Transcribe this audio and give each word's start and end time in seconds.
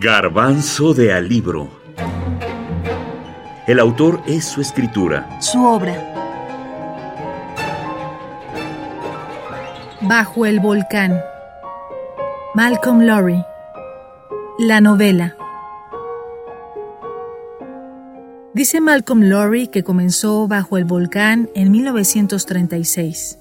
Garbanzo 0.00 0.94
de 0.94 1.12
Alibro. 1.12 1.68
El 3.66 3.80
autor 3.80 4.22
es 4.28 4.44
su 4.44 4.60
escritura. 4.60 5.40
Su 5.40 5.64
obra. 5.64 5.92
Bajo 10.02 10.46
el 10.46 10.60
volcán. 10.60 11.18
Malcolm 12.54 13.00
Lowry. 13.00 13.42
La 14.60 14.80
novela. 14.80 15.34
Dice 18.54 18.80
Malcolm 18.80 19.22
Lowry 19.22 19.66
que 19.66 19.82
comenzó 19.82 20.46
bajo 20.46 20.76
el 20.76 20.84
volcán 20.84 21.50
en 21.56 21.72
1936. 21.72 23.37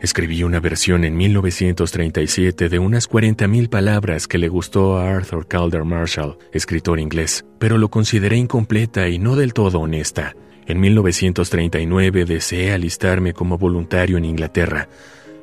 Escribí 0.00 0.44
una 0.44 0.60
versión 0.60 1.04
en 1.04 1.14
1937 1.14 2.70
de 2.70 2.78
unas 2.78 3.06
40.000 3.06 3.68
palabras 3.68 4.26
que 4.26 4.38
le 4.38 4.48
gustó 4.48 4.96
a 4.96 5.14
Arthur 5.14 5.46
Calder 5.46 5.84
Marshall, 5.84 6.38
escritor 6.54 6.98
inglés, 6.98 7.44
pero 7.58 7.76
lo 7.76 7.90
consideré 7.90 8.38
incompleta 8.38 9.08
y 9.10 9.18
no 9.18 9.36
del 9.36 9.52
todo 9.52 9.80
honesta. 9.80 10.34
En 10.66 10.80
1939 10.80 12.24
deseé 12.24 12.72
alistarme 12.72 13.34
como 13.34 13.58
voluntario 13.58 14.16
en 14.16 14.24
Inglaterra, 14.24 14.88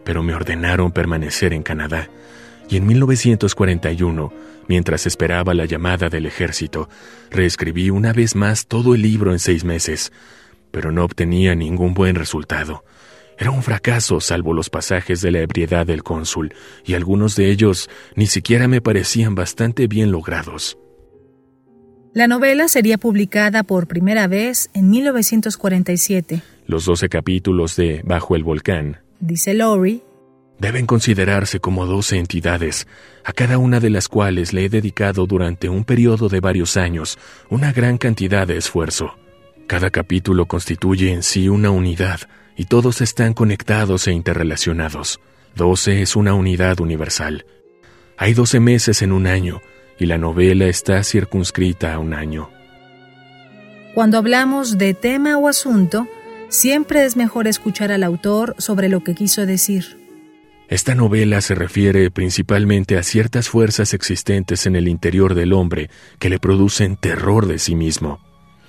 pero 0.03 0.23
me 0.23 0.33
ordenaron 0.33 0.91
permanecer 0.91 1.53
en 1.53 1.61
Canadá. 1.61 2.09
Y 2.67 2.77
en 2.77 2.87
1941, 2.87 4.33
mientras 4.67 5.05
esperaba 5.05 5.53
la 5.53 5.65
llamada 5.65 6.09
del 6.09 6.25
ejército, 6.25 6.89
reescribí 7.29 7.91
una 7.91 8.11
vez 8.11 8.35
más 8.35 8.65
todo 8.65 8.95
el 8.95 9.03
libro 9.03 9.33
en 9.33 9.39
seis 9.39 9.63
meses, 9.63 10.11
pero 10.71 10.91
no 10.91 11.03
obtenía 11.03 11.53
ningún 11.53 11.93
buen 11.93 12.15
resultado. 12.15 12.83
Era 13.37 13.51
un 13.51 13.61
fracaso, 13.61 14.19
salvo 14.19 14.53
los 14.53 14.69
pasajes 14.69 15.21
de 15.21 15.31
la 15.31 15.39
ebriedad 15.39 15.85
del 15.85 16.03
cónsul, 16.03 16.53
y 16.85 16.95
algunos 16.95 17.35
de 17.35 17.51
ellos 17.51 17.89
ni 18.15 18.25
siquiera 18.25 18.67
me 18.67 18.81
parecían 18.81 19.35
bastante 19.35 19.87
bien 19.87 20.11
logrados. 20.11 20.77
La 22.13 22.27
novela 22.27 22.67
sería 22.67 22.97
publicada 22.97 23.61
por 23.61 23.85
primera 23.87 24.27
vez 24.27 24.71
en 24.73 24.89
1947. 24.89 26.41
Los 26.65 26.85
doce 26.85 27.09
capítulos 27.09 27.75
de 27.75 28.01
Bajo 28.03 28.35
el 28.35 28.43
Volcán, 28.43 29.01
dice 29.19 29.53
Lowry, 29.53 30.01
deben 30.57 30.87
considerarse 30.87 31.59
como 31.59 31.85
doce 31.85 32.17
entidades, 32.17 32.87
a 33.23 33.33
cada 33.33 33.59
una 33.59 33.79
de 33.79 33.91
las 33.91 34.07
cuales 34.07 34.51
le 34.51 34.65
he 34.65 34.69
dedicado 34.69 35.27
durante 35.27 35.69
un 35.69 35.83
periodo 35.83 36.27
de 36.27 36.39
varios 36.39 36.75
años 36.75 37.19
una 37.49 37.71
gran 37.71 37.99
cantidad 37.99 38.47
de 38.47 38.57
esfuerzo. 38.57 39.15
Cada 39.67 39.91
capítulo 39.91 40.47
constituye 40.47 41.11
en 41.11 41.21
sí 41.21 41.49
una 41.49 41.69
unidad, 41.69 42.21
y 42.57 42.65
todos 42.65 43.01
están 43.01 43.33
conectados 43.33 44.07
e 44.07 44.11
interrelacionados. 44.11 45.19
Doce 45.55 46.01
es 46.01 46.15
una 46.15 46.33
unidad 46.33 46.79
universal. 46.79 47.45
Hay 48.17 48.33
doce 48.33 48.59
meses 48.59 49.01
en 49.03 49.11
un 49.11 49.27
año 49.27 49.61
y 49.99 50.07
la 50.07 50.17
novela 50.17 50.65
está 50.65 51.03
circunscrita 51.03 51.93
a 51.93 51.99
un 51.99 52.13
año. 52.13 52.49
Cuando 53.93 54.17
hablamos 54.17 54.77
de 54.77 54.93
tema 54.93 55.37
o 55.37 55.47
asunto, 55.47 56.07
siempre 56.49 57.05
es 57.05 57.15
mejor 57.15 57.47
escuchar 57.47 57.91
al 57.91 58.03
autor 58.03 58.55
sobre 58.57 58.89
lo 58.89 59.03
que 59.03 59.15
quiso 59.15 59.45
decir. 59.45 59.97
Esta 60.67 60.95
novela 60.95 61.41
se 61.41 61.55
refiere 61.55 62.11
principalmente 62.11 62.97
a 62.97 63.03
ciertas 63.03 63.47
fuerzas 63.47 63.93
existentes 63.93 64.65
en 64.65 64.75
el 64.75 64.87
interior 64.87 65.33
del 65.33 65.53
hombre 65.53 65.89
que 66.19 66.29
le 66.29 66.39
producen 66.39 66.97
terror 66.97 67.47
de 67.47 67.57
sí 67.57 67.73
mismo. 67.73 68.19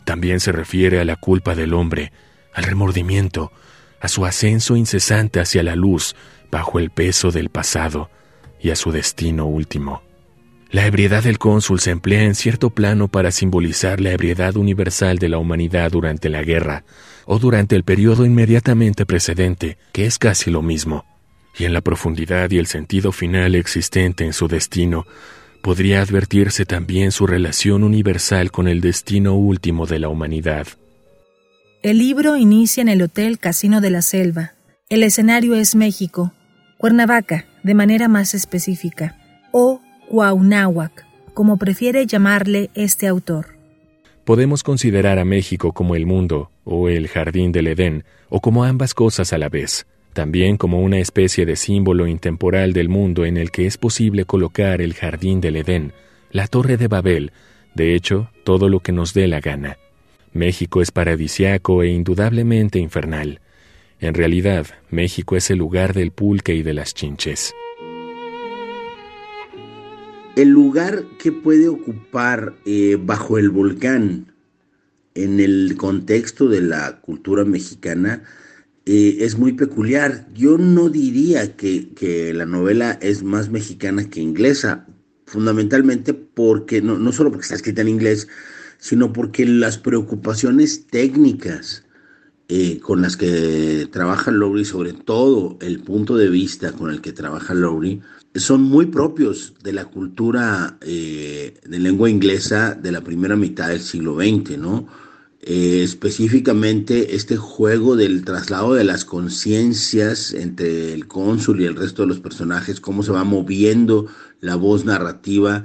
También 0.04 0.40
se 0.40 0.52
refiere 0.52 1.00
a 1.00 1.04
la 1.04 1.16
culpa 1.16 1.54
del 1.54 1.74
hombre, 1.74 2.12
al 2.54 2.64
remordimiento, 2.64 3.52
a 4.00 4.08
su 4.08 4.24
ascenso 4.24 4.76
incesante 4.76 5.40
hacia 5.40 5.62
la 5.62 5.76
luz 5.76 6.14
bajo 6.50 6.78
el 6.78 6.90
peso 6.90 7.30
del 7.30 7.50
pasado 7.50 8.10
y 8.60 8.70
a 8.70 8.76
su 8.76 8.90
destino 8.92 9.46
último. 9.46 10.02
La 10.70 10.86
ebriedad 10.86 11.22
del 11.22 11.38
cónsul 11.38 11.80
se 11.80 11.90
emplea 11.90 12.24
en 12.24 12.34
cierto 12.34 12.70
plano 12.70 13.08
para 13.08 13.30
simbolizar 13.30 14.00
la 14.00 14.12
ebriedad 14.12 14.56
universal 14.56 15.18
de 15.18 15.30
la 15.30 15.38
humanidad 15.38 15.90
durante 15.90 16.28
la 16.28 16.42
guerra 16.42 16.84
o 17.24 17.38
durante 17.38 17.74
el 17.74 17.84
periodo 17.84 18.26
inmediatamente 18.26 19.06
precedente, 19.06 19.78
que 19.92 20.04
es 20.04 20.18
casi 20.18 20.50
lo 20.50 20.60
mismo. 20.60 21.06
Y 21.58 21.64
en 21.64 21.72
la 21.72 21.80
profundidad 21.80 22.50
y 22.50 22.58
el 22.58 22.66
sentido 22.66 23.12
final 23.12 23.54
existente 23.54 24.24
en 24.24 24.34
su 24.34 24.46
destino, 24.46 25.06
podría 25.62 26.02
advertirse 26.02 26.66
también 26.66 27.12
su 27.12 27.26
relación 27.26 27.82
universal 27.82 28.50
con 28.50 28.68
el 28.68 28.80
destino 28.80 29.34
último 29.34 29.86
de 29.86 29.98
la 29.98 30.08
humanidad. 30.08 30.66
El 31.80 31.98
libro 31.98 32.36
inicia 32.36 32.80
en 32.80 32.88
el 32.88 33.00
Hotel 33.02 33.38
Casino 33.38 33.80
de 33.80 33.90
la 33.90 34.02
Selva. 34.02 34.54
El 34.88 35.04
escenario 35.04 35.54
es 35.54 35.76
México, 35.76 36.32
Cuernavaca, 36.76 37.46
de 37.62 37.74
manera 37.74 38.08
más 38.08 38.34
específica, 38.34 39.16
o 39.52 39.80
Cuauhnáhuac, 40.08 41.06
como 41.34 41.56
prefiere 41.56 42.04
llamarle 42.04 42.70
este 42.74 43.06
autor. 43.06 43.56
Podemos 44.24 44.64
considerar 44.64 45.20
a 45.20 45.24
México 45.24 45.72
como 45.72 45.94
el 45.94 46.04
mundo, 46.04 46.50
o 46.64 46.88
el 46.88 47.06
jardín 47.06 47.52
del 47.52 47.68
Edén, 47.68 48.02
o 48.28 48.40
como 48.40 48.64
ambas 48.64 48.92
cosas 48.92 49.32
a 49.32 49.38
la 49.38 49.48
vez, 49.48 49.86
también 50.14 50.56
como 50.56 50.82
una 50.82 50.98
especie 50.98 51.46
de 51.46 51.54
símbolo 51.54 52.08
intemporal 52.08 52.72
del 52.72 52.88
mundo 52.88 53.24
en 53.24 53.36
el 53.36 53.52
que 53.52 53.66
es 53.66 53.78
posible 53.78 54.24
colocar 54.24 54.80
el 54.80 54.94
jardín 54.94 55.40
del 55.40 55.54
Edén, 55.54 55.92
la 56.32 56.48
torre 56.48 56.76
de 56.76 56.88
Babel, 56.88 57.30
de 57.76 57.94
hecho, 57.94 58.32
todo 58.42 58.68
lo 58.68 58.80
que 58.80 58.90
nos 58.90 59.14
dé 59.14 59.28
la 59.28 59.38
gana. 59.38 59.78
México 60.38 60.80
es 60.80 60.92
paradisiaco 60.92 61.82
e 61.82 61.88
indudablemente 61.88 62.78
infernal. 62.78 63.40
En 64.00 64.14
realidad, 64.14 64.66
México 64.88 65.36
es 65.36 65.50
el 65.50 65.58
lugar 65.58 65.92
del 65.92 66.12
pulque 66.12 66.54
y 66.54 66.62
de 66.62 66.72
las 66.72 66.94
chinches. 66.94 67.52
El 70.36 70.50
lugar 70.50 71.04
que 71.18 71.32
puede 71.32 71.66
ocupar 71.66 72.54
eh, 72.64 72.96
bajo 73.00 73.38
el 73.38 73.50
volcán 73.50 74.32
en 75.16 75.40
el 75.40 75.74
contexto 75.76 76.48
de 76.48 76.60
la 76.60 77.00
cultura 77.00 77.44
mexicana 77.44 78.22
eh, 78.86 79.16
es 79.18 79.36
muy 79.36 79.54
peculiar. 79.54 80.28
Yo 80.32 80.56
no 80.56 80.88
diría 80.90 81.56
que, 81.56 81.88
que, 81.94 82.32
la 82.32 82.46
novela 82.46 82.96
es 83.02 83.24
más 83.24 83.50
mexicana 83.50 84.08
que 84.08 84.20
inglesa, 84.20 84.86
fundamentalmente 85.26 86.14
porque, 86.14 86.80
no, 86.80 86.96
no 86.96 87.10
solo 87.10 87.30
porque 87.30 87.42
está 87.42 87.56
escrita 87.56 87.82
en 87.82 87.88
inglés, 87.88 88.28
sino 88.78 89.12
porque 89.12 89.44
las 89.44 89.76
preocupaciones 89.78 90.86
técnicas 90.86 91.84
eh, 92.48 92.78
con 92.80 93.02
las 93.02 93.16
que 93.16 93.88
trabaja 93.92 94.30
Lowry, 94.30 94.64
sobre 94.64 94.94
todo 94.94 95.58
el 95.60 95.80
punto 95.80 96.16
de 96.16 96.30
vista 96.30 96.72
con 96.72 96.90
el 96.90 97.02
que 97.02 97.12
trabaja 97.12 97.52
Lowry, 97.52 98.00
son 98.34 98.62
muy 98.62 98.86
propios 98.86 99.54
de 99.62 99.72
la 99.72 99.84
cultura 99.84 100.78
eh, 100.80 101.60
de 101.66 101.78
lengua 101.78 102.08
inglesa 102.08 102.74
de 102.74 102.92
la 102.92 103.02
primera 103.02 103.36
mitad 103.36 103.68
del 103.68 103.80
siglo 103.80 104.16
XX, 104.16 104.56
¿no? 104.58 104.86
Eh, 105.40 105.82
específicamente 105.82 107.14
este 107.14 107.36
juego 107.36 107.96
del 107.96 108.24
traslado 108.24 108.74
de 108.74 108.84
las 108.84 109.04
conciencias 109.04 110.32
entre 110.32 110.92
el 110.92 111.06
cónsul 111.06 111.60
y 111.60 111.64
el 111.64 111.76
resto 111.76 112.02
de 112.02 112.08
los 112.08 112.20
personajes, 112.20 112.80
cómo 112.80 113.02
se 113.02 113.12
va 113.12 113.24
moviendo 113.24 114.06
la 114.40 114.56
voz 114.56 114.84
narrativa 114.84 115.64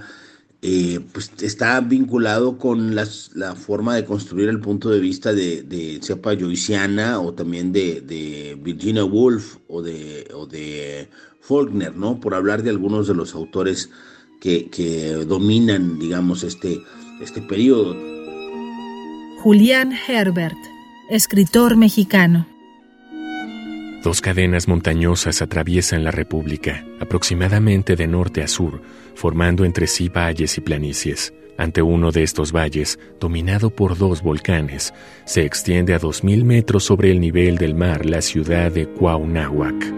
eh, 0.66 1.02
pues 1.12 1.30
está 1.42 1.82
vinculado 1.82 2.58
con 2.58 2.96
la 2.96 3.06
forma 3.54 3.96
de 3.96 4.06
construir 4.06 4.48
el 4.48 4.62
punto 4.62 4.90
de 4.90 5.02
vista 5.02 5.34
de, 5.34 5.62
de 5.62 6.00
cepa 6.02 6.38
joyciana 6.40 7.20
o 7.20 7.34
también 7.34 7.74
de, 7.74 8.58
Virginia 8.64 9.04
Woolf 9.04 9.58
o 9.68 9.82
de, 9.82 10.26
de 10.50 11.10
Faulkner, 11.42 11.98
¿no? 11.98 12.22
Por 12.22 12.34
hablar 12.34 12.64
de 12.64 12.70
algunos 12.70 13.10
de 13.10 13.14
los 13.14 13.36
autores 13.36 13.90
que, 14.40 14.70
que 14.70 15.12
dominan, 15.28 16.00
digamos, 16.00 16.44
este, 16.44 16.82
este 17.20 17.42
periodo. 17.42 17.98
Julián 19.42 19.92
Herbert, 20.08 20.58
escritor 21.10 21.76
mexicano. 21.76 22.53
Dos 24.04 24.20
cadenas 24.20 24.68
montañosas 24.68 25.42
atraviesan 25.42 26.04
la 26.04 26.12
República, 26.12 26.86
aproximadamente 27.00 27.96
de 27.96 28.06
norte 28.06 28.44
a 28.44 28.50
sur, 28.50 28.82
formando 29.16 29.64
entre 29.64 29.88
sí 29.88 30.10
valles 30.10 30.58
y 30.58 30.62
planicies. 30.62 31.34
Ante 31.58 31.82
uno 31.82 32.12
de 32.12 32.24
estos 32.24 32.52
valles, 32.52 33.00
dominado 33.22 33.70
por 33.70 33.98
dos 33.98 34.22
volcanes, 34.22 34.94
se 35.24 35.46
extiende 35.46 35.94
a 35.94 36.00
dos 36.00 36.22
mil 36.22 36.44
metros 36.44 36.84
sobre 36.84 37.12
el 37.12 37.22
nivel 37.22 37.58
del 37.58 37.76
mar 37.76 38.06
la 38.06 38.22
ciudad 38.22 38.74
de 38.74 38.88
Cuauhnáhuac. 38.90 39.94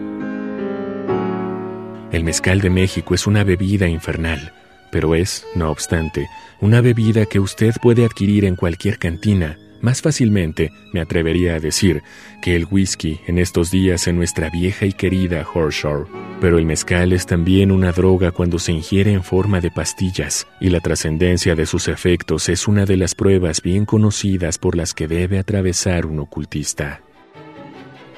El 2.12 2.24
mezcal 2.24 2.62
de 2.62 2.69
México 2.69 3.16
es 3.16 3.25
una 3.25 3.44
bebida 3.44 3.88
infernal, 3.88 4.54
pero 4.92 5.16
es, 5.16 5.48
no 5.56 5.72
obstante, 5.72 6.28
una 6.62 6.80
bebida 6.80 7.25
que 7.25 7.40
usted 7.40 7.74
puede 7.81 8.06
adquirir 8.06 8.46
en 8.46 8.56
cualquier 8.56 9.00
cantina 9.00 9.57
más 9.86 10.02
fácilmente 10.02 10.72
me 10.92 11.00
atrevería 11.00 11.56
a 11.56 11.60
decir 11.60 12.02
que 12.42 12.56
el 12.56 12.68
whisky 12.70 13.22
en 13.28 13.38
estos 13.38 13.70
días 13.70 14.08
en 14.08 14.18
nuestra 14.18 14.50
vieja 14.50 14.88
y 14.88 14.92
querida 14.92 15.46
Horshore. 15.54 16.10
Pero 16.42 16.58
el 16.58 16.66
mezcal 16.66 17.14
es 17.14 17.28
también 17.28 17.72
una 17.72 17.92
droga 17.92 18.32
cuando 18.32 18.58
se 18.58 18.72
ingiere 18.72 19.14
en 19.14 19.24
forma 19.24 19.62
de 19.62 19.70
pastillas, 19.70 20.48
y 20.60 20.70
la 20.70 20.80
trascendencia 20.80 21.56
de 21.56 21.68
sus 21.68 21.88
efectos 21.88 22.50
es 22.50 22.68
una 22.68 22.86
de 22.86 22.98
las 22.98 23.14
pruebas 23.14 23.62
bien 23.62 23.86
conocidas 23.86 24.58
por 24.58 24.76
las 24.76 24.94
que 24.94 25.08
debe 25.08 25.38
atravesar 25.38 26.08
un 26.08 26.20
ocultista. 26.20 27.02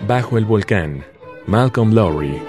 Bajo 0.07 0.37
el 0.37 0.45
volcán, 0.45 1.03
Malcolm 1.47 1.93
Lowry. 1.93 2.39